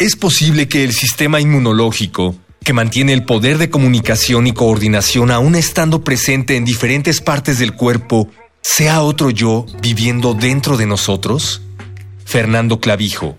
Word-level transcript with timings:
¿Es 0.00 0.16
posible 0.16 0.66
que 0.66 0.82
el 0.82 0.94
sistema 0.94 1.42
inmunológico, 1.42 2.34
que 2.64 2.72
mantiene 2.72 3.12
el 3.12 3.26
poder 3.26 3.58
de 3.58 3.68
comunicación 3.68 4.46
y 4.46 4.54
coordinación 4.54 5.30
aún 5.30 5.54
estando 5.54 6.02
presente 6.02 6.56
en 6.56 6.64
diferentes 6.64 7.20
partes 7.20 7.58
del 7.58 7.74
cuerpo, 7.74 8.26
sea 8.62 9.02
otro 9.02 9.28
yo 9.28 9.66
viviendo 9.82 10.32
dentro 10.32 10.78
de 10.78 10.86
nosotros? 10.86 11.60
Fernando 12.24 12.80
Clavijo. 12.80 13.36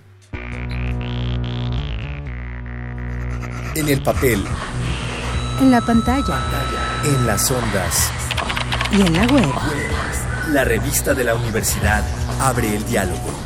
En 3.74 3.90
el 3.90 4.04
papel. 4.04 4.44
En 5.62 5.72
la 5.72 5.82
pantalla. 5.82 6.44
En 7.04 7.26
las 7.26 7.50
ondas. 7.50 8.12
Y 8.92 9.02
en 9.02 9.14
la 9.14 9.26
web. 9.26 9.50
La 10.52 10.64
revista 10.64 11.16
de 11.16 11.24
la 11.24 11.34
universidad 11.34 12.06
abre 12.40 12.76
el 12.76 12.86
diálogo. 12.86 13.41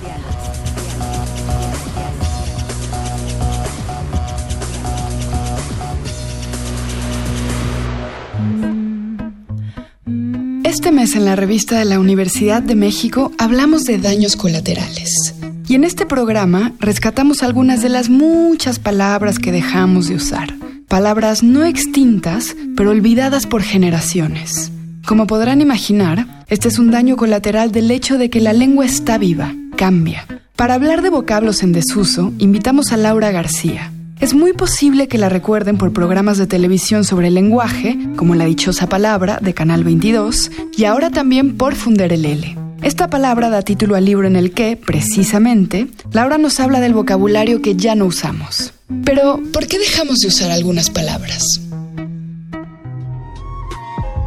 En 11.13 11.23
la 11.23 11.35
revista 11.35 11.77
de 11.77 11.85
la 11.85 11.99
Universidad 11.99 12.63
de 12.63 12.73
México 12.73 13.31
hablamos 13.37 13.83
de 13.83 13.99
daños 13.99 14.35
colaterales. 14.35 15.35
Y 15.67 15.75
en 15.75 15.83
este 15.83 16.07
programa 16.07 16.73
rescatamos 16.79 17.43
algunas 17.43 17.83
de 17.83 17.89
las 17.89 18.09
muchas 18.09 18.79
palabras 18.79 19.37
que 19.37 19.51
dejamos 19.51 20.07
de 20.07 20.15
usar. 20.15 20.55
Palabras 20.87 21.43
no 21.43 21.63
extintas, 21.63 22.55
pero 22.75 22.89
olvidadas 22.89 23.45
por 23.45 23.61
generaciones. 23.61 24.71
Como 25.05 25.27
podrán 25.27 25.61
imaginar, 25.61 26.43
este 26.47 26.69
es 26.69 26.79
un 26.79 26.89
daño 26.89 27.17
colateral 27.17 27.71
del 27.71 27.91
hecho 27.91 28.17
de 28.17 28.31
que 28.31 28.41
la 28.41 28.53
lengua 28.53 28.85
está 28.85 29.19
viva, 29.19 29.53
cambia. 29.77 30.25
Para 30.55 30.73
hablar 30.73 31.03
de 31.03 31.11
vocablos 31.11 31.61
en 31.61 31.71
desuso, 31.71 32.33
invitamos 32.39 32.91
a 32.91 32.97
Laura 32.97 33.29
García, 33.29 33.91
es 34.19 34.33
muy 34.33 34.53
posible 34.53 35.07
que 35.07 35.17
la 35.17 35.29
recuerden 35.29 35.77
por 35.77 35.93
programas 35.93 36.37
de 36.37 36.47
televisión 36.47 37.03
sobre 37.03 37.27
el 37.27 37.35
lenguaje, 37.35 37.97
como 38.15 38.35
La 38.35 38.45
Dichosa 38.45 38.87
Palabra 38.87 39.39
de 39.41 39.53
Canal 39.53 39.83
22, 39.83 40.51
y 40.77 40.85
ahora 40.85 41.09
también 41.09 41.57
por 41.57 41.75
Funderelele. 41.75 42.57
Esta 42.81 43.09
palabra 43.09 43.49
da 43.49 43.61
título 43.61 43.95
al 43.95 44.05
libro 44.05 44.27
en 44.27 44.35
el 44.35 44.51
que, 44.51 44.77
precisamente, 44.77 45.87
Laura 46.11 46.37
nos 46.37 46.59
habla 46.59 46.79
del 46.79 46.93
vocabulario 46.93 47.61
que 47.61 47.75
ya 47.75 47.95
no 47.95 48.05
usamos. 48.05 48.73
Pero, 49.03 49.41
¿por 49.51 49.67
qué 49.67 49.79
dejamos 49.79 50.19
de 50.19 50.27
usar 50.27 50.51
algunas 50.51 50.89
palabras? 50.89 51.61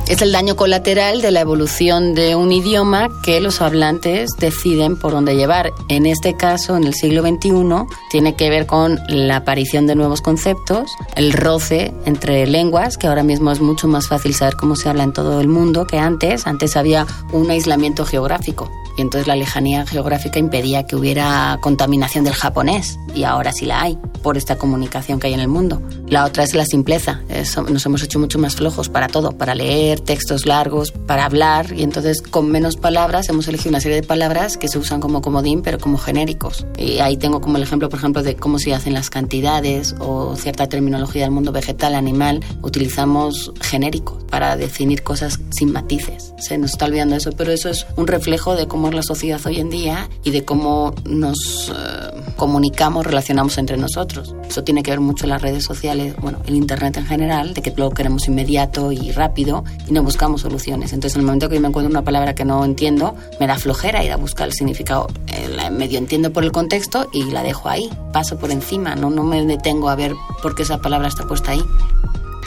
Es 0.08 0.22
el 0.22 0.32
daño 0.32 0.56
colateral 0.56 1.20
de 1.20 1.30
la 1.30 1.40
evolución 1.40 2.14
de 2.14 2.34
un 2.34 2.50
idioma 2.50 3.10
que 3.22 3.42
los 3.42 3.60
hablantes 3.60 4.30
deciden 4.38 4.96
por 4.96 5.12
dónde 5.12 5.36
llevar. 5.36 5.70
En 5.90 6.06
este 6.06 6.34
caso, 6.34 6.78
en 6.78 6.84
el 6.84 6.94
siglo 6.94 7.20
XXI, 7.20 7.86
tiene 8.10 8.34
que 8.34 8.48
ver 8.48 8.64
con 8.64 8.98
la 9.06 9.36
aparición 9.36 9.86
de 9.86 9.94
nuevos 9.94 10.22
conceptos, 10.22 10.90
el 11.14 11.34
roce 11.34 11.92
entre 12.06 12.46
lenguas, 12.46 12.96
que 12.96 13.06
ahora 13.06 13.22
mismo 13.22 13.52
es 13.52 13.60
mucho 13.60 13.86
más 13.86 14.08
fácil 14.08 14.34
saber 14.34 14.56
cómo 14.56 14.76
se 14.76 14.88
habla 14.88 15.02
en 15.02 15.12
todo 15.12 15.42
el 15.42 15.48
mundo 15.48 15.86
que 15.86 15.98
antes. 15.98 16.46
Antes 16.46 16.78
había 16.78 17.06
un 17.32 17.50
aislamiento 17.50 18.06
geográfico 18.06 18.72
y 18.96 19.02
entonces 19.02 19.28
la 19.28 19.36
lejanía 19.36 19.86
geográfica 19.86 20.38
impedía 20.38 20.86
que 20.86 20.96
hubiera 20.96 21.58
contaminación 21.60 22.24
del 22.24 22.34
japonés 22.34 22.98
y 23.14 23.24
ahora 23.24 23.52
sí 23.52 23.66
la 23.66 23.82
hay 23.82 23.98
por 24.22 24.36
esta 24.38 24.56
comunicación 24.56 25.20
que 25.20 25.26
hay 25.26 25.34
en 25.34 25.40
el 25.40 25.48
mundo. 25.48 25.82
La 26.10 26.24
otra 26.24 26.44
es 26.44 26.54
la 26.54 26.64
simpleza, 26.64 27.20
nos 27.68 27.84
hemos 27.84 28.02
hecho 28.02 28.18
mucho 28.18 28.38
más 28.38 28.56
flojos 28.56 28.88
para 28.88 29.08
todo, 29.08 29.32
para 29.32 29.54
leer 29.54 30.00
textos 30.00 30.46
largos, 30.46 30.90
para 30.90 31.26
hablar 31.26 31.72
y 31.76 31.82
entonces 31.82 32.22
con 32.22 32.50
menos 32.50 32.76
palabras 32.76 33.28
hemos 33.28 33.46
elegido 33.46 33.70
una 33.70 33.80
serie 33.80 34.00
de 34.00 34.06
palabras 34.06 34.56
que 34.56 34.68
se 34.68 34.78
usan 34.78 35.00
como 35.00 35.20
comodín 35.20 35.60
pero 35.62 35.78
como 35.78 35.98
genéricos. 35.98 36.66
Y 36.78 37.00
ahí 37.00 37.18
tengo 37.18 37.42
como 37.42 37.58
el 37.58 37.62
ejemplo, 37.62 37.90
por 37.90 37.98
ejemplo, 37.98 38.22
de 38.22 38.36
cómo 38.36 38.58
se 38.58 38.74
hacen 38.74 38.94
las 38.94 39.10
cantidades 39.10 39.94
o 39.98 40.34
cierta 40.36 40.66
terminología 40.66 41.22
del 41.22 41.30
mundo 41.30 41.52
vegetal, 41.52 41.94
animal, 41.94 42.42
utilizamos 42.62 43.52
genéricos 43.60 44.24
para 44.30 44.56
definir 44.56 45.02
cosas 45.02 45.40
sin 45.50 45.72
matices. 45.72 46.32
Se 46.38 46.56
nos 46.56 46.72
está 46.72 46.86
olvidando 46.86 47.16
eso, 47.16 47.32
pero 47.32 47.52
eso 47.52 47.68
es 47.68 47.86
un 47.96 48.06
reflejo 48.06 48.56
de 48.56 48.66
cómo 48.66 48.90
la 48.90 49.02
sociedad 49.02 49.40
hoy 49.44 49.60
en 49.60 49.70
día 49.70 50.08
y 50.24 50.30
de 50.30 50.44
cómo 50.44 50.94
nos 51.04 51.70
eh, 51.70 52.17
comunicamos, 52.38 53.04
relacionamos 53.04 53.58
entre 53.58 53.76
nosotros. 53.76 54.34
Eso 54.48 54.64
tiene 54.64 54.82
que 54.82 54.92
ver 54.92 55.00
mucho 55.00 55.26
en 55.26 55.30
las 55.30 55.42
redes 55.42 55.64
sociales, 55.64 56.14
bueno, 56.22 56.38
el 56.46 56.54
Internet 56.54 56.96
en 56.96 57.04
general, 57.04 57.52
de 57.52 57.60
que 57.60 57.74
lo 57.76 57.90
queremos 57.90 58.28
inmediato 58.28 58.92
y 58.92 59.10
rápido 59.10 59.64
y 59.86 59.92
no 59.92 60.02
buscamos 60.02 60.42
soluciones. 60.42 60.92
Entonces, 60.92 61.16
en 61.16 61.20
el 61.20 61.26
momento 61.26 61.48
que 61.48 61.56
yo 61.56 61.60
me 61.60 61.68
encuentro 61.68 61.90
una 61.90 62.04
palabra 62.04 62.34
que 62.34 62.44
no 62.44 62.64
entiendo, 62.64 63.14
me 63.40 63.46
da 63.46 63.58
flojera 63.58 64.04
ir 64.04 64.12
a 64.12 64.16
buscar 64.16 64.46
el 64.46 64.54
significado. 64.54 65.08
Eh, 65.26 65.50
la 65.54 65.68
medio 65.70 65.98
entiendo 65.98 66.32
por 66.32 66.44
el 66.44 66.52
contexto 66.52 67.08
y 67.12 67.24
la 67.24 67.42
dejo 67.42 67.68
ahí, 67.68 67.90
paso 68.12 68.38
por 68.38 68.52
encima, 68.52 68.94
no, 68.94 69.10
no 69.10 69.24
me 69.24 69.44
detengo 69.44 69.90
a 69.90 69.96
ver 69.96 70.14
por 70.40 70.54
qué 70.54 70.62
esa 70.62 70.78
palabra 70.78 71.08
está 71.08 71.26
puesta 71.26 71.50
ahí. 71.50 71.62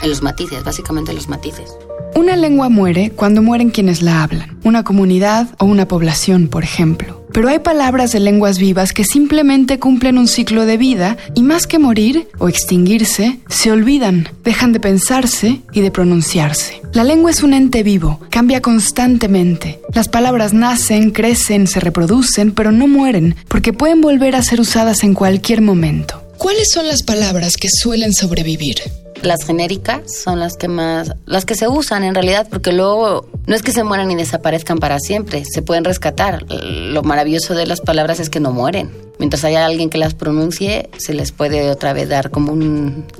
En 0.02 0.08
los 0.08 0.22
matices, 0.22 0.64
básicamente 0.64 1.12
los 1.12 1.28
matices. 1.28 1.76
Una 2.14 2.34
lengua 2.36 2.70
muere 2.70 3.10
cuando 3.10 3.42
mueren 3.42 3.70
quienes 3.70 4.00
la 4.00 4.22
hablan, 4.22 4.58
una 4.64 4.84
comunidad 4.84 5.48
o 5.58 5.66
una 5.66 5.86
población, 5.86 6.48
por 6.48 6.64
ejemplo. 6.64 7.21
Pero 7.32 7.48
hay 7.48 7.60
palabras 7.60 8.12
de 8.12 8.20
lenguas 8.20 8.58
vivas 8.58 8.92
que 8.92 9.04
simplemente 9.04 9.78
cumplen 9.78 10.18
un 10.18 10.28
ciclo 10.28 10.66
de 10.66 10.76
vida 10.76 11.16
y 11.34 11.42
más 11.42 11.66
que 11.66 11.78
morir 11.78 12.28
o 12.38 12.48
extinguirse, 12.48 13.38
se 13.48 13.72
olvidan, 13.72 14.28
dejan 14.44 14.72
de 14.72 14.80
pensarse 14.80 15.62
y 15.72 15.80
de 15.80 15.90
pronunciarse. 15.90 16.82
La 16.92 17.04
lengua 17.04 17.30
es 17.30 17.42
un 17.42 17.54
ente 17.54 17.82
vivo, 17.82 18.20
cambia 18.28 18.60
constantemente. 18.60 19.80
Las 19.94 20.08
palabras 20.08 20.52
nacen, 20.52 21.10
crecen, 21.10 21.66
se 21.66 21.80
reproducen, 21.80 22.52
pero 22.52 22.70
no 22.70 22.86
mueren, 22.86 23.34
porque 23.48 23.72
pueden 23.72 24.02
volver 24.02 24.36
a 24.36 24.42
ser 24.42 24.60
usadas 24.60 25.02
en 25.02 25.14
cualquier 25.14 25.62
momento. 25.62 26.22
¿Cuáles 26.36 26.70
son 26.70 26.86
las 26.86 27.02
palabras 27.02 27.56
que 27.56 27.68
suelen 27.70 28.12
sobrevivir? 28.12 28.76
Las 29.22 29.44
genéricas 29.44 30.00
son 30.22 30.40
las 30.40 30.56
que 30.56 30.68
más, 30.68 31.14
las 31.26 31.44
que 31.44 31.54
se 31.54 31.68
usan 31.68 32.02
en 32.02 32.14
realidad, 32.14 32.48
porque 32.50 32.72
luego 32.72 33.28
no 33.46 33.54
es 33.54 33.62
que 33.62 33.72
se 33.72 33.84
mueran 33.84 34.10
y 34.10 34.16
desaparezcan 34.16 34.78
para 34.78 34.98
siempre, 34.98 35.44
se 35.44 35.62
pueden 35.62 35.84
rescatar. 35.84 36.44
Lo 36.50 37.02
maravilloso 37.02 37.54
de 37.54 37.66
las 37.66 37.80
palabras 37.80 38.18
es 38.18 38.30
que 38.30 38.40
no 38.40 38.52
mueren. 38.52 38.90
Mientras 39.18 39.44
haya 39.44 39.64
alguien 39.64 39.90
que 39.90 39.98
las 39.98 40.14
pronuncie, 40.14 40.90
se 40.98 41.14
les 41.14 41.32
puede 41.32 41.70
otra 41.70 41.92
vez 41.92 42.08
dar 42.08 42.30
como 42.30 42.54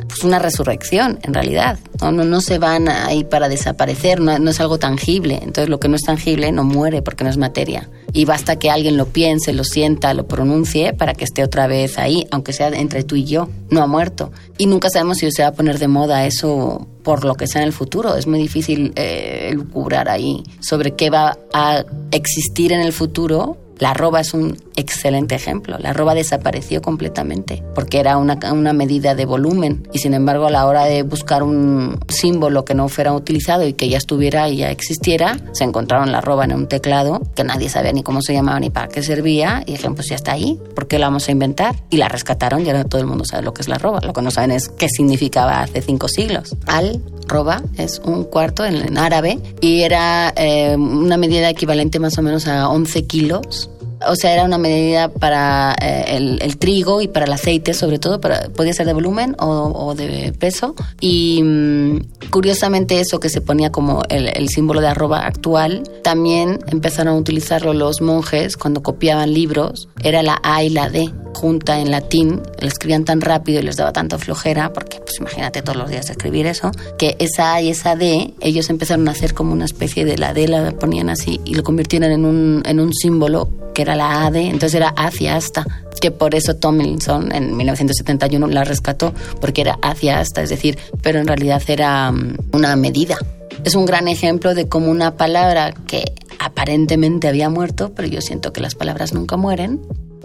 pues 0.08 0.24
una 0.24 0.38
resurrección, 0.38 1.18
en 1.22 1.34
realidad. 1.34 1.78
No, 2.00 2.10
no, 2.10 2.24
no 2.24 2.40
se 2.40 2.58
van 2.58 2.88
ahí 2.88 3.24
para 3.24 3.48
desaparecer, 3.48 4.20
no, 4.20 4.38
no 4.38 4.50
es 4.50 4.60
algo 4.60 4.78
tangible. 4.78 5.34
Entonces 5.36 5.68
lo 5.68 5.78
que 5.78 5.88
no 5.88 5.96
es 5.96 6.02
tangible 6.02 6.50
no 6.50 6.64
muere 6.64 7.02
porque 7.02 7.24
no 7.24 7.30
es 7.30 7.36
materia. 7.36 7.88
Y 8.12 8.24
basta 8.24 8.58
que 8.58 8.70
alguien 8.70 8.96
lo 8.96 9.06
piense, 9.06 9.52
lo 9.52 9.64
sienta, 9.64 10.12
lo 10.12 10.26
pronuncie 10.26 10.92
para 10.92 11.14
que 11.14 11.24
esté 11.24 11.44
otra 11.44 11.66
vez 11.66 11.98
ahí, 11.98 12.26
aunque 12.30 12.52
sea 12.52 12.68
entre 12.68 13.04
tú 13.04 13.16
y 13.16 13.24
yo. 13.24 13.48
No 13.70 13.82
ha 13.82 13.86
muerto. 13.86 14.32
Y 14.58 14.66
nunca 14.66 14.90
sabemos 14.90 15.18
si 15.18 15.30
se 15.30 15.42
va 15.42 15.48
a 15.48 15.52
poner 15.52 15.78
de 15.78 15.88
moda 15.88 16.26
eso 16.26 16.86
por 17.02 17.24
lo 17.24 17.36
que 17.36 17.46
sea 17.46 17.62
en 17.62 17.68
el 17.68 17.72
futuro. 17.72 18.16
Es 18.16 18.26
muy 18.26 18.38
difícil 18.38 18.92
eh, 18.96 19.50
lucubrar 19.54 20.08
ahí 20.08 20.42
sobre 20.60 20.94
qué 20.94 21.10
va 21.10 21.38
a 21.52 21.84
existir 22.10 22.72
en 22.72 22.80
el 22.80 22.92
futuro 22.92 23.56
la 23.82 23.90
arroba 23.90 24.20
es 24.20 24.32
un 24.32 24.56
excelente 24.76 25.34
ejemplo. 25.34 25.76
La 25.76 25.90
arroba 25.90 26.14
desapareció 26.14 26.80
completamente 26.80 27.64
porque 27.74 27.98
era 27.98 28.16
una, 28.16 28.72
medida 28.72 29.16
de 29.16 29.24
volumen 29.24 29.88
y 29.92 29.98
sin 29.98 30.14
embargo 30.14 30.46
a 30.46 30.50
la 30.50 30.66
hora 30.66 30.84
de 30.84 31.02
buscar 31.02 31.42
un 31.42 31.98
símbolo 32.06 32.64
que 32.64 32.74
no 32.74 32.88
fuera 32.88 33.12
utilizado 33.12 33.66
y 33.66 33.72
que 33.72 33.88
ya 33.88 33.98
estuviera 33.98 34.48
y 34.48 34.58
ya 34.58 34.70
existiera, 34.70 35.36
se 35.50 35.64
encontraron 35.64 36.12
la 36.12 36.18
arroba 36.18 36.44
en 36.44 36.52
un 36.52 36.68
teclado 36.68 37.22
que 37.34 37.42
nadie 37.42 37.68
sabía 37.68 37.92
ni 37.92 38.04
cómo 38.04 38.22
se 38.22 38.34
llamaba 38.34 38.60
ni 38.60 38.70
para 38.70 38.86
qué 38.86 39.02
servía 39.02 39.64
y 39.66 39.72
dijeron 39.72 39.96
pues 39.96 40.10
ya 40.10 40.14
está 40.14 40.30
ahí, 40.30 40.60
¿por 40.76 40.86
qué 40.86 41.00
la 41.00 41.08
vamos 41.08 41.26
a 41.28 41.32
inventar? 41.32 41.74
Y 41.90 41.96
la 41.96 42.06
rescataron 42.06 42.64
y 42.64 42.70
ahora 42.70 42.84
todo 42.84 43.00
el 43.00 43.08
mundo 43.08 43.24
sabe 43.24 43.42
lo 43.42 43.52
que 43.52 43.62
es 43.62 43.68
la 43.68 43.74
arroba. 43.74 43.98
Lo 44.00 44.12
que 44.12 44.22
no 44.22 44.30
saben 44.30 44.52
es 44.52 44.68
qué 44.68 44.88
significaba 44.88 45.60
hace 45.60 45.82
cinco 45.82 46.06
siglos. 46.06 46.56
Al 46.68 47.02
roba 47.26 47.62
es 47.78 48.00
un 48.04 48.24
cuarto 48.24 48.64
en, 48.64 48.98
árabe 48.98 49.38
y 49.60 49.82
era 49.82 50.32
eh, 50.36 50.76
una 50.76 51.16
medida 51.16 51.48
equivalente 51.48 51.98
más 51.98 52.18
o 52.18 52.22
menos 52.22 52.46
a 52.46 52.68
11 52.68 53.06
kilos. 53.06 53.70
O 54.04 54.16
sea, 54.16 54.32
era 54.32 54.44
una 54.44 54.58
medida 54.58 55.08
para 55.08 55.76
eh, 55.80 56.38
el, 56.40 56.56
trigo 56.58 57.02
y 57.02 57.06
para 57.06 57.26
el 57.26 57.32
aceite, 57.32 57.72
sobre 57.72 58.00
todo, 58.00 58.20
para, 58.20 58.48
podía 58.48 58.72
ser 58.72 58.86
de 58.86 58.92
volumen 58.92 59.36
o, 59.38 59.94
de 59.94 60.32
peso. 60.36 60.74
Y 61.00 61.40
mm, 61.40 62.28
curiosamente 62.30 62.98
eso 62.98 63.20
que 63.20 63.28
se 63.28 63.40
ponía 63.40 63.70
como 63.70 64.02
el, 64.08 64.48
símbolo 64.48 64.80
de 64.80 64.88
arroba 64.88 65.24
actual, 65.24 65.84
también 66.02 66.58
empezaron 66.66 67.14
a 67.14 67.16
utilizarlo 67.16 67.74
los 67.74 68.00
monjes 68.00 68.56
cuando 68.56 68.82
copiaban 68.82 69.32
libros, 69.32 69.88
era 70.02 70.24
la 70.24 70.40
A 70.42 70.64
y 70.64 70.70
la 70.70 70.88
D 70.88 71.12
junta 71.34 71.80
en 71.80 71.90
latín, 71.90 72.40
lo 72.60 72.68
escribían 72.68 73.04
tan 73.04 73.20
rápido 73.20 73.60
y 73.60 73.62
les 73.62 73.76
daba 73.76 73.92
tanta 73.92 74.18
flojera, 74.18 74.72
porque 74.72 74.98
pues 75.00 75.18
imagínate 75.18 75.62
todos 75.62 75.76
los 75.76 75.90
días 75.90 76.08
escribir 76.10 76.46
eso, 76.46 76.70
que 76.98 77.16
esa 77.18 77.54
A 77.54 77.62
y 77.62 77.70
esa 77.70 77.96
D, 77.96 78.34
ellos 78.40 78.70
empezaron 78.70 79.08
a 79.08 79.12
hacer 79.12 79.34
como 79.34 79.52
una 79.52 79.64
especie 79.64 80.04
de 80.04 80.18
la 80.18 80.32
D, 80.34 80.48
la 80.48 80.72
ponían 80.72 81.08
así 81.08 81.40
y 81.44 81.54
lo 81.54 81.62
convirtieron 81.62 82.10
en 82.10 82.24
un, 82.24 82.62
en 82.64 82.80
un 82.80 82.92
símbolo 82.92 83.48
que 83.74 83.82
era 83.82 83.96
la 83.96 84.26
AD, 84.26 84.36
entonces 84.36 84.74
era 84.74 84.88
hacia 84.88 85.36
hasta, 85.36 85.64
que 86.00 86.10
por 86.10 86.34
eso 86.34 86.56
Tomlinson 86.56 87.32
en 87.32 87.56
1971 87.56 88.46
la 88.48 88.64
rescató, 88.64 89.14
porque 89.40 89.62
era 89.62 89.78
hacia 89.82 90.18
hasta, 90.18 90.42
es 90.42 90.50
decir, 90.50 90.78
pero 91.00 91.20
en 91.20 91.26
realidad 91.26 91.62
era 91.68 92.10
mm, 92.10 92.38
una 92.52 92.76
medida. 92.76 93.16
Es 93.64 93.74
un 93.74 93.86
gran 93.86 94.08
ejemplo 94.08 94.54
de 94.54 94.68
cómo 94.68 94.90
una 94.90 95.16
palabra 95.16 95.72
que 95.86 96.04
aparentemente 96.40 97.28
había 97.28 97.48
muerto, 97.48 97.92
pero 97.94 98.08
yo 98.08 98.20
siento 98.20 98.52
que 98.52 98.60
las 98.60 98.74
palabras 98.74 99.12
nunca 99.12 99.36
mueren, 99.36 99.80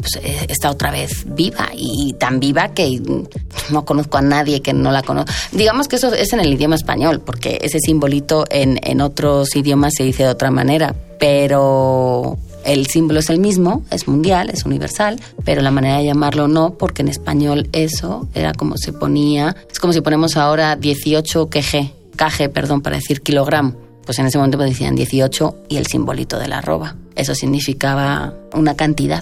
pues, 0.08 0.24
eh, 0.24 0.46
está 0.48 0.72
otra 0.72 0.92
vez 0.92 1.26
viva 1.26 1.70
y 1.76 2.14
tan 2.14 2.40
viva 2.40 2.70
que 2.70 3.02
no 3.70 3.86
conozco 3.86 4.18
a 4.18 4.22
nadie 4.22 4.62
que 4.62 4.74
no 4.74 4.92
la 4.92 5.02
conozca. 5.02 5.34
Digamos 5.52 5.88
que 5.88 5.98
eso 5.98 6.14
es 6.14 6.32
en 6.34 6.40
el 6.40 6.54
idioma 6.54 6.76
español, 6.76 7.22
porque 7.26 7.60
ese 7.62 7.80
simbolito 7.80 8.46
en, 8.50 9.02
otros 9.02 9.56
idiomas 9.56 9.94
se 9.98 10.04
dice 10.04 10.24
de 10.24 10.30
otra 10.30 10.50
manera, 10.50 10.96
pero 11.20 12.38
el 12.66 12.88
símbolo 12.88 13.20
es 13.20 13.30
el 13.30 13.40
mismo, 13.40 13.84
es 13.92 14.08
mundial, 14.08 14.50
es 14.50 14.66
universal, 14.66 15.20
pero 15.44 15.62
la 15.62 15.72
manera 15.72 15.98
de 15.98 16.06
llamarlo 16.06 16.48
no, 16.48 16.76
porque 16.76 17.02
en 17.02 17.10
español 17.10 17.70
eso 17.74 18.28
era 18.34 18.54
como 18.54 18.78
se 18.78 18.94
ponía, 18.94 19.56
es 19.70 19.80
como 19.80 19.94
si 19.94 20.02
ponemos 20.02 20.38
ahora 20.38 20.76
18 20.76 21.50
kg, 21.50 21.92
kg, 22.16 22.50
perdón, 22.52 22.82
para 22.82 22.96
decir 22.96 23.22
kilogramo. 23.22 23.76
Pues 24.06 24.20
en 24.20 24.26
ese 24.26 24.38
momento 24.38 24.58
decían 24.58 24.96
18 24.96 25.64
y 25.68 25.76
el 25.76 25.86
simbolito 25.86 26.40
de 26.40 26.48
la 26.48 26.60
arroba. 26.60 26.96
Eso 27.16 27.36
significaba 27.36 28.34
una 28.54 28.76
cantidad. 28.76 29.22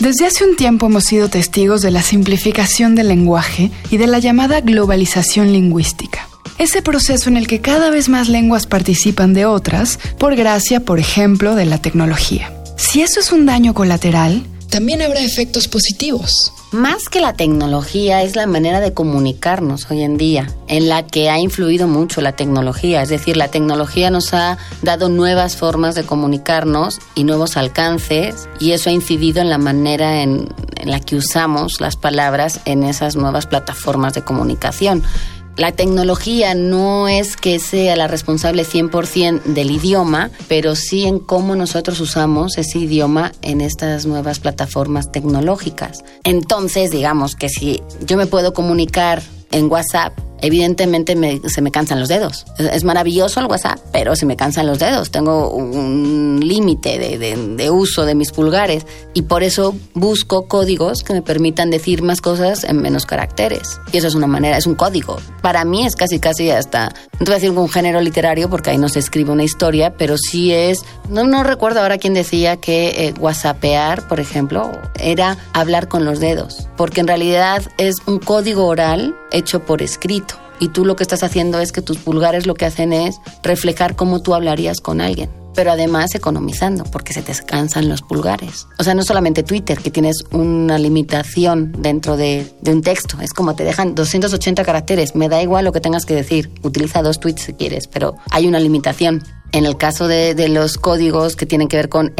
Desde 0.00 0.26
hace 0.26 0.44
un 0.44 0.56
tiempo 0.56 0.86
hemos 0.86 1.04
sido 1.04 1.28
testigos 1.28 1.80
de 1.80 1.90
la 1.90 2.02
simplificación 2.02 2.94
del 2.94 3.08
lenguaje 3.08 3.70
y 3.90 3.96
de 3.96 4.06
la 4.06 4.18
llamada 4.18 4.60
globalización 4.60 5.52
lingüística. 5.52 6.28
Ese 6.58 6.82
proceso 6.82 7.30
en 7.30 7.36
el 7.38 7.46
que 7.46 7.60
cada 7.62 7.88
vez 7.90 8.08
más 8.10 8.28
lenguas 8.28 8.66
participan 8.66 9.32
de 9.32 9.46
otras, 9.46 9.98
por 10.18 10.36
gracia, 10.36 10.80
por 10.80 10.98
ejemplo, 10.98 11.54
de 11.54 11.64
la 11.64 11.78
tecnología. 11.78 12.52
Si 12.76 13.00
eso 13.00 13.20
es 13.20 13.32
un 13.32 13.46
daño 13.46 13.72
colateral, 13.72 14.46
también 14.68 15.00
habrá 15.00 15.20
efectos 15.20 15.66
positivos. 15.66 16.52
Más 16.72 17.08
que 17.08 17.20
la 17.20 17.32
tecnología 17.32 18.22
es 18.22 18.34
la 18.34 18.46
manera 18.46 18.80
de 18.80 18.92
comunicarnos 18.92 19.88
hoy 19.88 20.02
en 20.02 20.16
día, 20.16 20.48
en 20.66 20.88
la 20.88 21.06
que 21.06 21.30
ha 21.30 21.38
influido 21.38 21.86
mucho 21.86 22.20
la 22.20 22.32
tecnología. 22.32 23.02
Es 23.02 23.08
decir, 23.08 23.36
la 23.36 23.48
tecnología 23.48 24.10
nos 24.10 24.34
ha 24.34 24.58
dado 24.82 25.08
nuevas 25.08 25.56
formas 25.56 25.94
de 25.94 26.02
comunicarnos 26.02 26.98
y 27.14 27.22
nuevos 27.22 27.56
alcances 27.56 28.48
y 28.58 28.72
eso 28.72 28.90
ha 28.90 28.92
incidido 28.92 29.40
en 29.40 29.48
la 29.48 29.58
manera 29.58 30.22
en, 30.22 30.48
la 30.84 31.00
que 31.00 31.16
usamos 31.16 31.80
las 31.80 31.96
palabras 31.96 32.60
en 32.64 32.82
esas 32.82 33.16
nuevas 33.16 33.46
plataformas 33.46 34.14
de 34.14 34.22
comunicación 34.22 35.02
la 35.56 35.72
tecnología 35.72 36.54
no 36.54 37.08
es 37.08 37.36
que 37.36 37.58
sea 37.58 37.96
la 37.96 38.08
responsable 38.08 38.64
100% 38.64 39.42
del 39.44 39.70
idioma, 39.70 40.30
pero 40.48 40.74
sí 40.76 41.04
en 41.06 41.18
cómo 41.18 41.56
nosotros 41.56 41.98
usamos 42.00 42.58
ese 42.58 42.78
idioma 42.78 43.32
en 43.42 43.60
estas 43.60 44.06
nuevas 44.06 44.38
plataformas 44.38 45.10
tecnológicas. 45.10 46.04
Entonces, 46.24 46.90
digamos 46.90 47.36
que 47.36 47.48
si 47.48 47.82
yo 48.04 48.16
me 48.16 48.26
puedo 48.26 48.52
comunicar 48.52 49.22
en 49.50 49.70
WhatsApp 49.70 50.12
evidentemente 50.40 51.16
se 51.48 51.62
me 51.62 51.70
cansan 51.70 52.00
los 52.00 52.08
dedos. 52.08 52.46
Es 52.58 52.84
maravilloso 52.84 53.40
el 53.40 53.46
WhatsApp, 53.46 53.78
pero 53.92 54.16
se 54.16 54.26
me 54.26 54.36
cansan 54.36 54.66
los 54.66 54.78
dedos. 54.78 55.10
Tengo 55.10 55.50
un 55.50 56.40
límite 56.42 56.98
de, 56.98 57.70
uso 57.70 58.04
de 58.04 58.14
mis 58.14 58.32
pulgares 58.32 58.86
y 59.14 59.22
por 59.22 59.42
eso 59.42 59.74
busco 59.94 60.46
códigos 60.46 61.02
que 61.02 61.12
me 61.12 61.22
permitan 61.22 61.70
decir 61.70 62.02
más 62.02 62.20
cosas 62.20 62.64
en 62.64 62.80
menos 62.80 63.06
caracteres. 63.06 63.80
Y 63.92 63.98
eso 63.98 64.08
es 64.08 64.14
una 64.14 64.26
manera, 64.26 64.56
es 64.56 64.66
un 64.66 64.74
código. 64.74 65.18
Para 65.42 65.64
mí 65.64 65.86
es 65.86 65.96
casi, 65.96 66.18
casi 66.18 66.50
hasta, 66.50 66.88
no 66.88 67.18
te 67.18 67.24
voy 67.24 67.32
a 67.32 67.36
decir 67.36 67.50
un 67.50 67.68
género 67.68 68.00
literario 68.00 68.48
porque 68.48 68.70
ahí 68.70 68.78
no 68.78 68.88
se 68.88 68.98
escribe 68.98 69.32
una 69.32 69.44
historia, 69.44 69.94
pero 69.96 70.16
sí 70.16 70.52
es, 70.52 70.84
no, 71.08 71.24
no 71.24 71.42
recuerdo 71.42 71.80
ahora 71.80 71.98
quién 71.98 72.14
decía 72.14 72.56
que 72.56 73.08
eh, 73.08 73.14
WhatsAppear, 73.18 74.06
por 74.08 74.20
ejemplo, 74.20 74.70
era 74.98 75.38
hablar 75.52 75.88
con 75.88 76.04
los 76.04 76.20
dedos, 76.20 76.68
porque 76.76 77.00
en 77.00 77.06
realidad 77.06 77.62
es 77.78 77.96
un 78.06 78.18
código 78.18 78.66
oral 78.66 79.16
hecho 79.32 79.64
por 79.64 79.82
escrito 79.82 80.35
y 80.60 80.68
tú 80.68 80.84
lo 80.84 80.96
que 80.96 81.02
estás 81.02 81.22
haciendo 81.22 81.60
es 81.60 81.72
que 81.72 81.82
tus 81.82 81.98
pulgares 81.98 82.46
lo 82.46 82.54
que 82.54 82.66
hacen 82.66 82.92
es 82.92 83.16
reflejar 83.42 83.96
cómo 83.96 84.22
tú 84.22 84.34
hablarías 84.34 84.80
con 84.80 85.00
alguien 85.00 85.30
pero 85.56 85.72
además 85.72 86.14
economizando, 86.14 86.84
porque 86.84 87.14
se 87.14 87.22
te 87.22 87.32
cansan 87.44 87.88
los 87.88 88.02
pulgares. 88.02 88.68
O 88.78 88.84
sea, 88.84 88.94
no 88.94 89.02
solamente 89.02 89.42
Twitter, 89.42 89.78
que 89.78 89.90
tienes 89.90 90.24
una 90.30 90.78
limitación 90.78 91.72
dentro 91.78 92.16
de, 92.16 92.46
de, 92.60 92.72
un 92.72 92.82
texto, 92.82 93.16
es 93.22 93.32
como 93.32 93.56
te 93.56 93.64
dejan 93.64 93.94
280 93.94 94.62
caracteres, 94.64 95.16
me 95.16 95.28
da 95.30 95.42
igual 95.42 95.64
lo 95.64 95.72
que 95.72 95.80
tengas 95.80 96.04
que 96.04 96.14
decir, 96.14 96.50
utiliza 96.62 97.02
dos 97.02 97.18
tweets 97.18 97.42
si 97.42 97.54
quieres, 97.54 97.88
pero 97.88 98.16
hay 98.30 98.46
una 98.46 98.60
limitación. 98.60 99.24
En 99.52 99.64
el 99.64 99.76
caso 99.76 100.08
de, 100.08 100.34
de 100.34 100.48
los 100.48 100.76
códigos 100.76 101.36
que 101.36 101.46
tienen 101.46 101.68
que 101.68 101.76
ver 101.76 101.88
con 101.88 102.12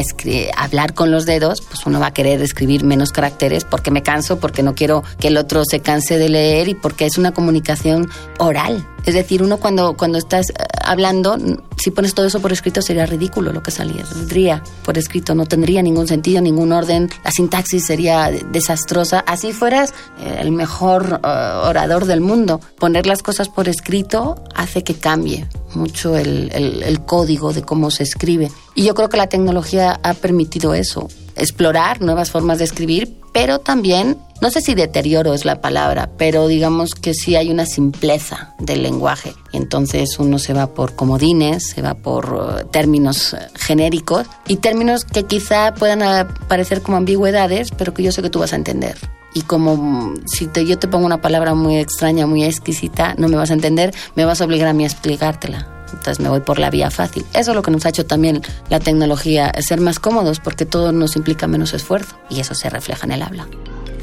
hablar 0.56 0.94
con 0.94 1.10
los 1.10 1.26
dedos, 1.26 1.60
pues 1.60 1.84
uno 1.86 2.00
va 2.00 2.06
a 2.08 2.14
querer 2.14 2.40
escribir 2.40 2.84
menos 2.84 3.12
caracteres 3.12 3.64
porque 3.64 3.90
me 3.90 4.02
canso, 4.02 4.38
porque 4.38 4.62
no 4.62 4.74
quiero 4.74 5.02
que 5.18 5.28
el 5.28 5.36
otro 5.36 5.62
se 5.68 5.80
canse 5.80 6.18
de 6.18 6.28
leer 6.28 6.68
y 6.68 6.74
porque 6.74 7.06
es 7.06 7.18
una 7.18 7.32
comunicación 7.32 8.08
oral. 8.38 8.86
Es 9.06 9.14
decir, 9.14 9.40
uno 9.40 9.58
cuando, 9.58 9.96
cuando 9.96 10.18
estás 10.18 10.50
eh, 10.50 10.54
hablando, 10.82 11.38
si 11.76 11.92
pones 11.92 12.12
todo 12.12 12.26
eso 12.26 12.40
por 12.40 12.52
escrito 12.52 12.82
sería 12.82 13.06
ridículo 13.06 13.52
lo 13.52 13.62
que 13.62 13.70
saldría 13.70 14.62
por 14.84 14.98
escrito, 14.98 15.34
no 15.36 15.46
tendría 15.46 15.80
ningún 15.80 16.08
sentido, 16.08 16.40
ningún 16.40 16.72
orden, 16.72 17.08
la 17.24 17.30
sintaxis 17.30 17.86
sería 17.86 18.32
desastrosa. 18.50 19.20
Así 19.20 19.52
fueras 19.52 19.94
eh, 20.20 20.38
el 20.40 20.50
mejor 20.50 21.20
eh, 21.22 21.26
orador 21.26 22.06
del 22.06 22.20
mundo. 22.20 22.60
Poner 22.80 23.06
las 23.06 23.22
cosas 23.22 23.48
por 23.48 23.68
escrito 23.68 24.42
hace 24.56 24.82
que 24.82 24.94
cambie 24.94 25.46
mucho 25.74 26.16
el, 26.16 26.50
el, 26.52 27.00
código 27.02 27.15
de 27.24 27.62
cómo 27.62 27.90
se 27.90 28.02
escribe. 28.02 28.50
Y 28.74 28.84
yo 28.84 28.94
creo 28.94 29.08
que 29.08 29.16
la 29.16 29.28
tecnología 29.28 29.98
ha 30.02 30.14
permitido 30.14 30.74
eso, 30.74 31.08
explorar 31.34 32.02
nuevas 32.02 32.30
formas 32.30 32.58
de 32.58 32.64
escribir, 32.64 33.16
pero 33.32 33.58
también, 33.58 34.18
no 34.40 34.50
sé 34.50 34.60
si 34.60 34.74
deterioro 34.74 35.34
es 35.34 35.44
la 35.44 35.60
palabra, 35.60 36.10
pero 36.18 36.46
digamos 36.46 36.94
que 36.94 37.14
sí 37.14 37.36
hay 37.36 37.50
una 37.50 37.66
simpleza 37.66 38.54
del 38.58 38.82
lenguaje. 38.82 39.34
Entonces 39.52 40.18
uno 40.18 40.38
se 40.38 40.52
va 40.52 40.68
por 40.68 40.94
comodines, 40.94 41.70
se 41.70 41.82
va 41.82 41.94
por 41.94 42.34
uh, 42.34 42.68
términos 42.70 43.32
uh, 43.32 43.36
genéricos 43.54 44.26
y 44.46 44.56
términos 44.56 45.04
que 45.04 45.24
quizá 45.24 45.74
puedan 45.74 46.02
uh, 46.02 46.28
parecer 46.48 46.82
como 46.82 46.96
ambigüedades, 46.96 47.70
pero 47.76 47.94
que 47.94 48.02
yo 48.02 48.12
sé 48.12 48.22
que 48.22 48.30
tú 48.30 48.40
vas 48.40 48.52
a 48.52 48.56
entender 48.56 48.96
y 49.36 49.42
como 49.42 49.76
mm, 49.76 50.24
si 50.26 50.48
yo 50.66 50.78
te 50.78 50.88
pongo 50.88 51.04
una 51.04 51.20
palabra 51.20 51.54
muy 51.54 51.76
extraña, 51.76 52.26
muy 52.26 52.42
exquisita, 52.42 53.14
no 53.18 53.28
me 53.28 53.36
vas 53.36 53.50
a 53.50 53.54
entender, 53.54 53.94
me 54.14 54.24
vas 54.24 54.40
a 54.40 54.46
obligar 54.46 54.68
a 54.68 54.72
mí 54.72 54.84
a 54.84 54.86
explicártela. 54.86 55.75
Entonces 55.92 56.20
me 56.20 56.28
voy 56.28 56.40
por 56.40 56.58
la 56.58 56.70
vía 56.70 56.90
fácil. 56.90 57.24
Eso 57.32 57.50
es 57.50 57.56
lo 57.56 57.62
que 57.62 57.70
nos 57.70 57.86
ha 57.86 57.90
hecho 57.90 58.06
también 58.06 58.42
la 58.68 58.80
tecnología, 58.80 59.52
ser 59.60 59.80
más 59.80 59.98
cómodos, 59.98 60.40
porque 60.40 60.66
todo 60.66 60.92
nos 60.92 61.16
implica 61.16 61.46
menos 61.46 61.74
esfuerzo 61.74 62.16
y 62.28 62.40
eso 62.40 62.54
se 62.54 62.70
refleja 62.70 63.06
en 63.06 63.12
el 63.12 63.22
habla. 63.22 63.46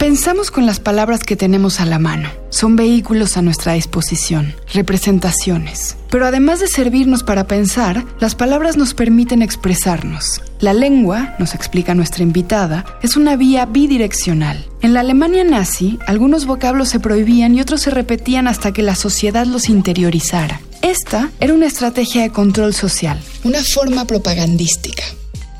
Pensamos 0.03 0.51
con 0.51 0.65
las 0.65 0.81
palabras 0.81 1.21
que 1.23 1.37
tenemos 1.37 1.79
a 1.79 1.85
la 1.85 1.97
mano. 1.97 2.29
Son 2.49 2.75
vehículos 2.75 3.37
a 3.37 3.41
nuestra 3.41 3.71
disposición, 3.71 4.53
representaciones. 4.73 5.95
Pero 6.09 6.25
además 6.25 6.59
de 6.59 6.67
servirnos 6.67 7.23
para 7.23 7.47
pensar, 7.47 8.03
las 8.19 8.35
palabras 8.35 8.75
nos 8.75 8.93
permiten 8.93 9.41
expresarnos. 9.41 10.41
La 10.59 10.73
lengua, 10.73 11.35
nos 11.39 11.55
explica 11.55 11.95
nuestra 11.95 12.23
invitada, 12.23 12.83
es 13.01 13.15
una 13.15 13.37
vía 13.37 13.65
bidireccional. 13.65 14.65
En 14.81 14.93
la 14.93 14.99
Alemania 14.99 15.45
nazi, 15.45 15.97
algunos 16.05 16.45
vocablos 16.47 16.89
se 16.89 16.99
prohibían 16.99 17.55
y 17.55 17.61
otros 17.61 17.81
se 17.81 17.89
repetían 17.89 18.49
hasta 18.49 18.73
que 18.73 18.83
la 18.83 18.95
sociedad 18.95 19.45
los 19.45 19.69
interiorizara. 19.69 20.59
Esta 20.83 21.31
era 21.39 21.53
una 21.53 21.65
estrategia 21.65 22.23
de 22.23 22.29
control 22.31 22.73
social, 22.73 23.17
una 23.45 23.63
forma 23.63 24.05
propagandística. 24.05 25.01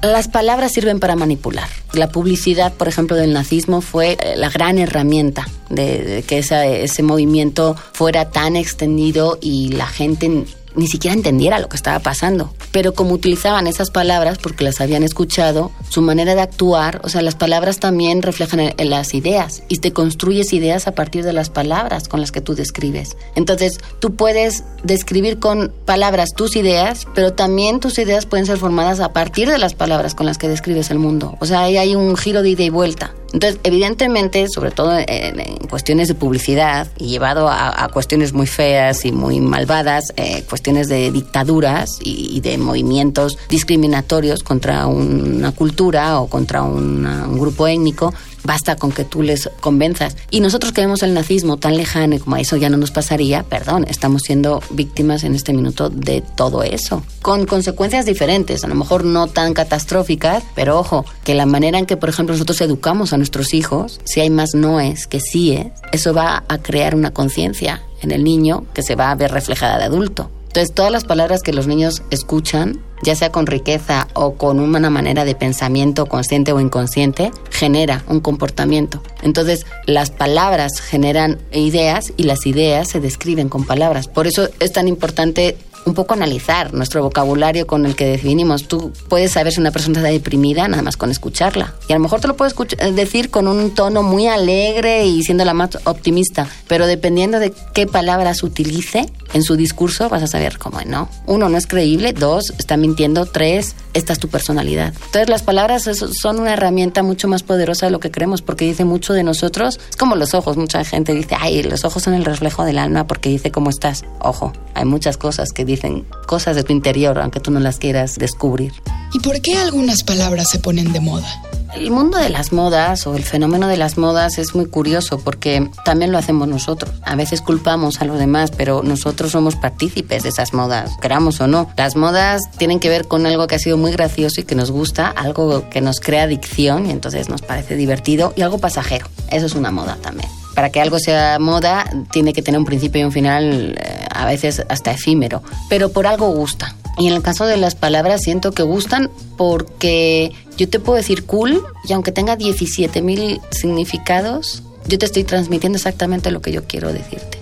Las 0.01 0.27
palabras 0.27 0.73
sirven 0.73 0.99
para 0.99 1.15
manipular. 1.15 1.69
La 1.93 2.09
publicidad, 2.09 2.73
por 2.73 2.89
ejemplo, 2.89 3.15
del 3.15 3.31
nazismo 3.31 3.79
fue 3.79 4.17
eh, 4.19 4.35
la 4.35 4.49
gran 4.49 4.79
herramienta 4.79 5.47
de, 5.69 6.25
que 6.27 6.39
ese 6.39 7.03
movimiento 7.03 7.77
fuera 7.93 8.31
tan 8.31 8.57
extendido 8.57 9.39
y 9.41 9.69
la 9.69 9.87
gente 9.87 10.43
ni 10.75 10.87
siquiera 10.87 11.15
entendiera 11.15 11.59
lo 11.59 11.69
que 11.69 11.75
estaba 11.75 11.99
pasando. 11.99 12.53
Pero 12.71 12.93
como 12.93 13.13
utilizaban 13.13 13.67
esas 13.67 13.91
palabras 13.91 14.37
porque 14.37 14.63
las 14.63 14.81
habían 14.81 15.03
escuchado, 15.03 15.71
su 15.89 16.01
manera 16.01 16.35
de 16.35 16.41
actuar, 16.41 17.01
o 17.03 17.09
sea, 17.09 17.21
las 17.21 17.35
palabras 17.35 17.79
también 17.79 18.21
reflejan 18.21 18.73
las 18.77 19.13
ideas 19.13 19.63
y 19.67 19.77
te 19.77 19.93
construyes 19.93 20.53
ideas 20.53 20.87
a 20.87 20.95
partir 20.95 21.23
de 21.23 21.33
las 21.33 21.49
palabras 21.49 22.07
con 22.07 22.21
las 22.21 22.31
que 22.31 22.41
tú 22.41 22.55
describes. 22.55 23.17
Entonces, 23.35 23.79
tú 23.99 24.15
puedes 24.15 24.63
describir 24.83 25.39
con 25.39 25.73
palabras 25.85 26.33
tus 26.35 26.55
ideas, 26.55 27.07
pero 27.13 27.33
también 27.33 27.79
tus 27.79 27.97
ideas 27.99 28.25
pueden 28.25 28.45
ser 28.45 28.57
formadas 28.57 28.99
a 28.99 29.13
partir 29.13 29.49
de 29.49 29.57
las 29.57 29.73
palabras 29.73 30.15
con 30.15 30.25
las 30.25 30.37
que 30.37 30.47
describes 30.47 30.91
el 30.91 30.99
mundo. 30.99 31.37
O 31.39 31.45
sea, 31.45 31.61
ahí 31.61 31.77
hay 31.77 31.95
un 31.95 32.15
giro 32.17 32.41
de 32.41 32.49
ida 32.49 32.63
y 32.63 32.69
vuelta. 32.69 33.13
Entonces, 33.33 33.59
evidentemente, 33.63 34.47
sobre 34.47 34.71
todo 34.71 34.95
en, 34.95 35.57
cuestiones 35.67 36.07
de 36.07 36.13
publicidad 36.13 36.87
y 36.97 37.07
llevado 37.07 37.49
a, 37.49 37.89
cuestiones 37.91 38.31
muy 38.31 38.45
feas 38.45 39.05
y 39.05 39.11
muy 39.11 39.39
malvadas, 39.39 40.13
eh, 40.17 40.43
cuestiones 40.47 40.87
de 40.87 41.11
dictaduras 41.11 41.97
y, 42.01 42.39
de 42.41 42.57
movimientos 42.57 43.37
discriminatorios 43.49 44.43
contra 44.43 44.85
una 44.85 45.51
cultura 45.51 46.19
o 46.19 46.27
contra 46.27 46.61
un 46.61 47.39
grupo 47.39 47.67
étnico, 47.67 48.13
basta 48.43 48.75
con 48.75 48.91
que 48.91 49.03
tú 49.03 49.21
les 49.21 49.49
convenzas. 49.59 50.15
Y 50.29 50.39
nosotros 50.39 50.73
que 50.73 50.81
vemos 50.81 51.03
el 51.03 51.13
nazismo 51.13 51.57
tan 51.57 51.77
lejano 51.77 52.03
como 52.19 52.37
eso 52.37 52.57
ya 52.57 52.69
no 52.69 52.77
nos 52.77 52.91
pasaría, 52.91 53.43
perdón, 53.43 53.85
estamos 53.87 54.23
siendo 54.23 54.61
víctimas 54.71 55.23
en 55.23 55.35
este 55.35 55.53
minuto 55.53 55.89
de 55.89 56.21
todo 56.21 56.63
eso, 56.63 57.03
con 57.21 57.45
consecuencias 57.45 58.05
diferentes, 58.05 58.63
a 58.63 58.67
lo 58.67 58.75
mejor 58.75 59.05
no 59.05 59.27
tan 59.27 59.53
catastróficas, 59.53 60.43
pero 60.55 60.79
ojo, 60.79 61.05
que 61.23 61.33
la 61.33 61.45
manera 61.45 61.79
en 61.79 61.85
que, 61.85 61.97
por 61.97 62.09
ejemplo, 62.09 62.33
nosotros 62.33 62.59
educamos 62.61 63.13
a 63.13 63.17
nuestros 63.17 63.53
hijos, 63.53 64.01
si 64.03 64.19
hay 64.19 64.29
más 64.29 64.53
noes 64.53 65.07
que 65.07 65.19
sí 65.19 65.53
es, 65.53 65.67
eso 65.91 66.13
va 66.13 66.43
a 66.47 66.57
crear 66.57 66.95
una 66.95 67.11
conciencia 67.11 67.81
en 68.01 68.11
el 68.11 68.23
niño 68.23 68.65
que 68.73 68.83
se 68.83 68.95
va 68.95 69.11
a 69.11 69.15
ver 69.15 69.31
reflejada 69.31 69.77
de 69.77 69.85
adulto. 69.85 70.29
Entonces, 70.47 70.73
todas 70.73 70.91
las 70.91 71.03
palabras 71.03 71.41
que 71.41 71.53
los 71.53 71.67
niños 71.67 72.03
escuchan 72.11 72.79
ya 73.03 73.15
sea 73.15 73.31
con 73.31 73.45
riqueza 73.45 74.07
o 74.13 74.35
con 74.35 74.59
una 74.59 74.89
manera 74.89 75.25
de 75.25 75.35
pensamiento 75.35 76.07
consciente 76.07 76.51
o 76.53 76.59
inconsciente, 76.59 77.31
genera 77.51 78.03
un 78.07 78.19
comportamiento. 78.19 79.03
Entonces, 79.21 79.65
las 79.85 80.09
palabras 80.09 80.79
generan 80.79 81.39
ideas 81.51 82.13
y 82.17 82.23
las 82.23 82.45
ideas 82.45 82.89
se 82.89 82.99
describen 82.99 83.49
con 83.49 83.65
palabras. 83.65 84.07
Por 84.07 84.27
eso 84.27 84.49
es 84.59 84.71
tan 84.71 84.87
importante 84.87 85.57
un 85.85 85.93
poco 85.93 86.13
analizar 86.13 86.73
nuestro 86.73 87.03
vocabulario 87.03 87.67
con 87.67 87.85
el 87.85 87.95
que 87.95 88.05
definimos. 88.05 88.67
Tú 88.67 88.91
puedes 89.09 89.31
saber 89.31 89.53
si 89.53 89.59
una 89.59 89.71
persona 89.71 89.99
está 89.99 90.09
deprimida 90.09 90.67
nada 90.67 90.83
más 90.83 90.97
con 90.97 91.11
escucharla. 91.11 91.73
Y 91.87 91.93
a 91.93 91.95
lo 91.95 92.01
mejor 92.01 92.21
te 92.21 92.27
lo 92.27 92.35
puedes 92.35 92.53
eh, 92.77 92.91
decir 92.91 93.29
con 93.29 93.47
un 93.47 93.73
tono 93.73 94.03
muy 94.03 94.27
alegre 94.27 95.05
y 95.05 95.23
siendo 95.23 95.45
la 95.45 95.53
más 95.53 95.77
optimista, 95.85 96.47
pero 96.67 96.87
dependiendo 96.87 97.39
de 97.39 97.53
qué 97.73 97.87
palabras 97.87 98.43
utilice 98.43 99.11
en 99.33 99.43
su 99.43 99.55
discurso 99.55 100.09
vas 100.09 100.23
a 100.23 100.27
saber 100.27 100.57
cómo 100.57 100.79
no. 100.85 101.09
Uno, 101.25 101.49
no 101.49 101.57
es 101.57 101.67
creíble. 101.67 102.13
Dos, 102.13 102.53
está 102.57 102.77
mintiendo. 102.77 103.25
Tres, 103.25 103.75
esta 103.93 104.13
es 104.13 104.19
tu 104.19 104.27
personalidad. 104.27 104.93
Entonces 105.05 105.29
las 105.29 105.41
palabras 105.41 105.89
son 106.21 106.39
una 106.39 106.53
herramienta 106.53 107.03
mucho 107.03 107.27
más 107.27 107.43
poderosa 107.43 107.87
de 107.87 107.91
lo 107.91 107.99
que 107.99 108.11
creemos 108.11 108.41
porque 108.41 108.65
dice 108.65 108.85
mucho 108.85 109.13
de 109.13 109.23
nosotros. 109.23 109.79
Es 109.89 109.95
como 109.95 110.15
los 110.15 110.33
ojos. 110.33 110.57
Mucha 110.57 110.83
gente 110.85 111.13
dice, 111.13 111.35
ay, 111.39 111.63
los 111.63 111.83
ojos 111.83 112.03
son 112.03 112.13
el 112.13 112.25
reflejo 112.25 112.63
del 112.63 112.77
alma 112.77 113.07
porque 113.07 113.29
dice 113.29 113.51
cómo 113.51 113.69
estás. 113.69 114.03
Ojo, 114.19 114.53
hay 114.73 114.85
muchas 114.85 115.17
cosas 115.17 115.51
que 115.53 115.65
dicen 115.65 116.05
cosas 116.25 116.55
de 116.55 116.63
tu 116.63 116.73
interior, 116.73 117.19
aunque 117.19 117.39
tú 117.39 117.51
no 117.51 117.59
las 117.59 117.77
quieras 117.77 118.15
descubrir. 118.15 118.73
¿Y 119.13 119.19
por 119.19 119.41
qué 119.41 119.55
algunas 119.55 120.03
palabras 120.03 120.49
se 120.49 120.59
ponen 120.59 120.91
de 120.91 120.99
moda? 120.99 121.27
El 121.75 121.89
mundo 121.89 122.17
de 122.17 122.29
las 122.29 122.53
modas 122.53 123.07
o 123.07 123.15
el 123.15 123.23
fenómeno 123.23 123.67
de 123.67 123.77
las 123.77 123.97
modas 123.97 124.37
es 124.37 124.53
muy 124.53 124.67
curioso 124.67 125.19
porque 125.19 125.69
también 125.83 126.11
lo 126.11 126.17
hacemos 126.17 126.47
nosotros. 126.47 126.93
A 127.03 127.15
veces 127.15 127.41
culpamos 127.41 127.99
a 128.01 128.05
los 128.05 128.19
demás, 128.19 128.51
pero 128.51 128.83
nosotros 128.83 129.31
somos 129.31 129.55
partícipes 129.55 130.23
de 130.23 130.29
esas 130.29 130.53
modas, 130.53 130.91
queramos 131.01 131.41
o 131.41 131.47
no. 131.47 131.69
Las 131.75 131.95
modas 131.95 132.43
tienen 132.57 132.79
que 132.79 132.89
ver 132.89 133.07
con 133.07 133.25
algo 133.25 133.47
que 133.47 133.55
ha 133.55 133.59
sido 133.59 133.77
muy 133.77 133.91
gracioso 133.91 134.41
y 134.41 134.43
que 134.43 134.55
nos 134.55 134.71
gusta, 134.71 135.07
algo 135.07 135.69
que 135.69 135.81
nos 135.81 135.99
crea 135.99 136.23
adicción 136.23 136.85
y 136.85 136.91
entonces 136.91 137.27
nos 137.27 137.41
parece 137.41 137.75
divertido 137.75 138.33
y 138.35 138.43
algo 138.43 138.59
pasajero. 138.59 139.07
Eso 139.31 139.47
es 139.47 139.55
una 139.55 139.71
moda 139.71 139.97
también 140.01 140.29
para 140.53 140.69
que 140.69 140.79
algo 140.79 140.99
sea 140.99 141.39
moda 141.39 141.85
tiene 142.11 142.31
que 142.31 142.43
tener 142.43 142.59
un 142.59 142.65
principio 142.65 143.01
y 143.01 143.03
un 143.05 143.11
final, 143.11 143.75
eh, 143.75 144.05
a 144.11 144.27
veces 144.27 144.63
hasta 144.69 144.91
efímero, 144.91 145.41
pero 145.67 145.91
por 145.91 146.05
algo 146.05 146.29
gusta. 146.29 146.75
Y 146.97 147.07
en 147.07 147.13
el 147.13 147.21
caso 147.21 147.45
de 147.45 147.57
las 147.57 147.75
palabras 147.75 148.21
siento 148.21 148.51
que 148.51 148.63
gustan 148.63 149.09
porque 149.37 150.31
yo 150.57 150.69
te 150.69 150.79
puedo 150.79 150.97
decir 150.97 151.25
cool 151.25 151.63
y 151.87 151.93
aunque 151.93 152.11
tenga 152.11 152.35
17 152.35 153.01
mil 153.01 153.41
significados, 153.51 154.63
yo 154.87 154.99
te 154.99 155.05
estoy 155.05 155.23
transmitiendo 155.23 155.77
exactamente 155.77 156.31
lo 156.31 156.41
que 156.41 156.51
yo 156.51 156.65
quiero 156.65 156.93
decirte. 156.93 157.39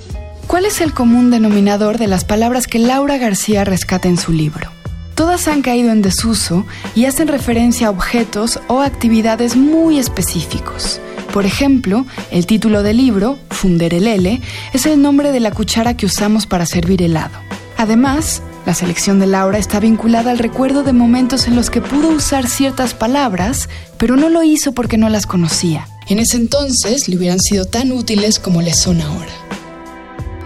¿Cuál 0.48 0.65
es 0.65 0.81
el 0.81 0.93
común 0.93 1.31
denominador 1.31 1.98
de 1.98 2.08
las 2.08 2.25
palabras 2.25 2.67
que 2.67 2.79
Laura 2.79 3.17
García 3.17 3.63
rescata 3.63 4.08
en 4.08 4.17
su 4.17 4.31
libro? 4.31 4.70
Todas 5.15 5.48
han 5.48 5.62
caído 5.62 5.91
en 5.91 6.01
desuso 6.01 6.65
y 6.96 7.05
hacen 7.05 7.27
referencia 7.27 7.88
a 7.88 7.91
objetos 7.91 8.60
o 8.67 8.81
actividades 8.81 9.55
muy 9.55 10.00
específicos 10.00 11.00
por 11.31 11.46
ejemplo, 11.46 12.05
el 12.29 12.46
título 12.46 12.84
del 12.84 12.98
libro, 12.98 13.39
Funderelele, 13.50 14.41
es 14.74 14.86
el 14.86 15.01
nombre 15.01 15.31
de 15.31 15.39
la 15.39 15.51
cuchara 15.51 15.96
que 15.96 16.05
usamos 16.05 16.46
para 16.46 16.65
servir 16.65 17.01
helado. 17.01 17.38
Además, 17.77 18.43
la 18.65 18.74
selección 18.74 19.20
de 19.20 19.27
Laura 19.27 19.58
está 19.58 19.80
vinculada 19.80 20.32
al 20.32 20.38
recuerdo 20.38 20.84
de 20.84 20.94
momentos 20.94 21.48
en 21.48 21.56
los 21.56 21.70
que 21.70 21.82
pudo 21.82 22.10
usar 22.10 22.48
ciertas 22.48 22.94
palabras, 22.94 23.70
pero 23.98 24.15
no 24.15 24.30
lo 24.30 24.44
hizo 24.44 24.72
porque 24.74 24.98
no 24.98 25.10
las 25.10 25.25
conocía. 25.25 25.88
En 26.08 26.20
ese 26.20 26.38
entonces 26.38 27.08
le 27.08 27.18
hubieran 27.18 27.39
sido 27.39 27.65
tan 27.65 27.91
útiles 27.91 28.38
como 28.39 28.62
le 28.62 28.74
son 28.74 29.01
ahora. 29.01 29.32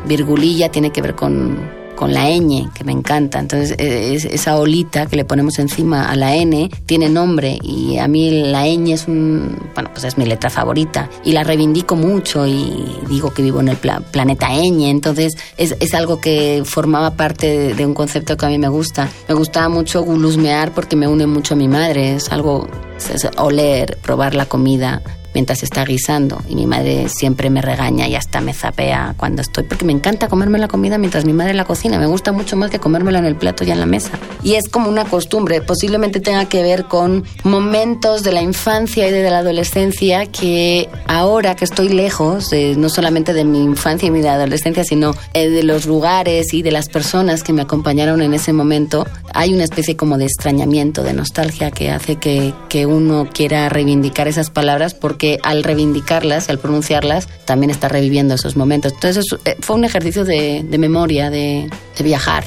Virgulilla 0.07 0.69
tiene 0.69 0.91
que 0.91 1.01
ver 1.01 1.15
con 1.15 1.74
con 1.95 2.13
la 2.13 2.29
ñ, 2.29 2.71
que 2.73 2.83
me 2.83 2.91
encanta. 2.91 3.39
Entonces, 3.39 3.75
e, 3.77 4.15
esa 4.15 4.57
olita 4.57 5.05
que 5.05 5.15
le 5.15 5.25
ponemos 5.25 5.59
encima 5.59 6.09
a 6.09 6.15
la 6.15 6.35
n 6.35 6.69
tiene 6.85 7.09
nombre 7.09 7.57
y 7.61 7.97
a 7.97 8.07
mí 8.07 8.43
la 8.51 8.65
ñ 8.67 8.93
es 8.93 9.07
un, 9.07 9.57
bueno, 9.73 9.89
pues 9.91 10.03
es 10.03 10.17
mi 10.17 10.25
letra 10.25 10.49
favorita 10.49 11.09
y 11.23 11.31
la 11.31 11.43
reivindico 11.43 11.95
mucho 11.95 12.45
y 12.45 12.85
digo 13.07 13.33
que 13.33 13.41
vivo 13.41 13.59
en 13.61 13.69
el 13.69 13.77
planeta 13.77 14.49
ñ. 14.49 14.89
Entonces, 14.89 15.37
es, 15.57 15.75
es, 15.79 15.93
algo 15.93 16.19
que 16.19 16.63
formaba 16.65 17.11
parte 17.11 17.73
de, 17.73 17.85
un 17.85 17.93
concepto 17.93 18.35
que 18.37 18.45
a 18.45 18.49
mí 18.49 18.57
me 18.57 18.67
gusta. 18.67 19.09
Me 19.27 19.35
gustaba 19.35 19.69
mucho 19.69 20.03
gulusmear 20.03 20.71
porque 20.73 20.95
me 20.95 21.07
une 21.07 21.25
mucho 21.25 21.53
a 21.53 21.57
mi 21.57 21.67
madre. 21.67 22.15
Es 22.15 22.31
algo, 22.31 22.67
es 22.97 23.27
oler, 23.37 23.97
probar 24.01 24.35
la 24.35 24.45
comida 24.45 25.01
mientras 25.35 25.61
está 25.61 25.85
guisando. 25.85 26.41
Y 26.49 26.55
mi 26.55 26.65
madre 26.65 27.09
siempre 27.09 27.51
me 27.51 27.61
regaña 27.61 28.07
y 28.07 28.15
hasta 28.15 28.41
me 28.41 28.53
zapea 28.53 29.13
cuando 29.17 29.43
estoy, 29.43 29.65
porque 29.65 29.85
me 29.85 29.91
encanta 29.91 30.27
comerme 30.27 30.57
la 30.57 30.67
comida 30.67 30.97
mientras 30.97 31.25
mi 31.25 31.33
madre 31.33 31.53
la 31.53 31.65
cocina. 31.65 31.99
Me 31.99 32.07
gusta 32.07 32.31
mucho 32.31 32.55
más 32.55 32.71
que 32.71 32.79
comérmela 32.79 33.19
en 33.19 33.25
el 33.25 33.35
plato 33.35 33.63
ya 33.63 33.73
en 33.73 33.81
la 33.81 33.85
mesa. 33.85 34.11
Y 34.41 34.55
es 34.55 34.69
como 34.69 34.89
una 34.89 35.05
costumbre, 35.05 35.61
posiblemente 35.61 36.19
tenga 36.19 36.45
que 36.45 36.63
ver 36.63 36.85
con 36.85 37.23
momentos 37.43 38.23
de 38.23 38.31
la 38.31 38.41
infancia 38.41 39.07
y 39.07 39.11
de 39.11 39.29
la 39.29 39.39
adolescencia 39.39 40.25
que 40.25 40.89
ahora 41.07 41.55
que 41.55 41.65
estoy 41.65 41.89
lejos, 41.89 42.49
no 42.77 42.89
solamente 42.89 43.33
de 43.33 43.43
mi 43.43 43.61
infancia 43.61 44.07
y 44.07 44.11
mi 44.11 44.25
adolescencia, 44.25 44.83
sino 44.83 45.13
eh, 45.33 45.49
de 45.49 45.63
los 45.63 45.85
lugares 45.85 46.53
y 46.53 46.61
de 46.61 46.71
las 46.71 46.87
personas 46.87 47.43
que 47.43 47.51
me 47.51 47.61
acompañaron 47.61 48.21
en 48.21 48.33
ese 48.33 48.53
momento, 48.53 49.05
hay 49.33 49.53
una 49.53 49.65
especie 49.65 49.97
como 49.97 50.17
de 50.17 50.25
extrañamiento, 50.25 51.03
de 51.03 51.13
nostalgia 51.13 51.71
que 51.71 51.91
hace 51.91 52.15
que, 52.15 52.53
que 52.69 52.85
uno 52.85 53.27
quiera 53.33 53.67
reivindicar 53.67 54.29
esas 54.29 54.49
palabras 54.49 54.93
porque 54.93 55.24
al 55.43 55.63
reivindicarlas, 55.63 56.49
al 56.49 56.59
pronunciarlas, 56.59 57.27
también 57.45 57.69
está 57.69 57.87
reviviendo 57.87 58.35
esos 58.35 58.55
momentos. 58.55 58.93
Entonces 58.93 59.25
eh, 59.45 59.55
fue 59.59 59.75
un 59.75 59.85
ejercicio 59.85 60.25
de, 60.25 60.63
memoria, 60.77 61.29
de 61.29 61.69
viajar 62.03 62.43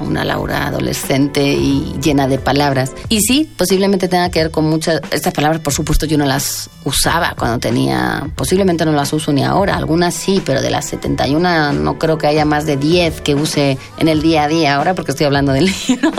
una 0.00 0.24
Laura 0.24 0.66
adolescente 0.66 1.42
y 1.42 1.96
llena 2.02 2.26
de 2.26 2.38
palabras. 2.38 2.92
Y 3.08 3.20
sí, 3.20 3.50
posiblemente 3.56 4.08
tenga 4.08 4.30
que 4.30 4.40
ver 4.40 4.50
con 4.50 4.64
muchas... 4.64 5.00
Estas 5.10 5.32
palabras, 5.32 5.60
por 5.60 5.72
supuesto, 5.72 6.06
yo 6.06 6.18
no 6.18 6.26
las 6.26 6.70
usaba 6.84 7.34
cuando 7.38 7.58
tenía... 7.58 8.30
Posiblemente 8.34 8.84
no 8.84 8.92
las 8.92 9.12
uso 9.12 9.32
ni 9.32 9.44
ahora. 9.44 9.76
Algunas 9.76 10.14
sí, 10.14 10.42
pero 10.44 10.62
de 10.62 10.70
las 10.70 10.86
71 10.86 11.72
no 11.72 11.98
creo 11.98 12.18
que 12.18 12.26
haya 12.26 12.44
más 12.44 12.66
de 12.66 12.76
10 12.76 13.20
que 13.20 13.34
use 13.34 13.78
en 13.98 14.08
el 14.08 14.22
día 14.22 14.44
a 14.44 14.48
día 14.48 14.76
ahora 14.76 14.94
porque 14.94 15.12
estoy 15.12 15.26
hablando 15.26 15.52
del 15.52 15.66
libro. 15.88 16.10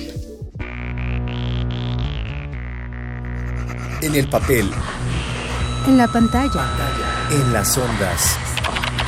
En 4.03 4.13
el 4.13 4.29
papel. 4.29 4.69
En 5.87 5.97
la 5.97 6.07
pantalla. 6.07 6.67
En 7.31 7.51
las 7.51 7.75
ondas. 7.75 8.37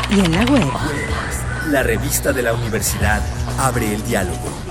Y 0.09 0.19
en 0.19 0.31
la 0.31 0.45
web. 0.45 0.67
La 1.69 1.83
revista 1.83 2.33
de 2.33 2.41
la 2.41 2.55
universidad 2.55 3.21
abre 3.59 3.93
el 3.93 4.03
diálogo. 4.03 4.70